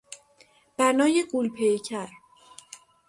بنای 0.77 1.21
غول 1.31 1.47
پیکر 1.55 2.09